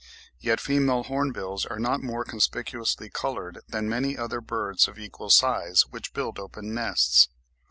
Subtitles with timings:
[0.39, 5.29] yet female horn bills are not more conspicuously coloured than many other birds of equal
[5.29, 7.29] size which build open nests.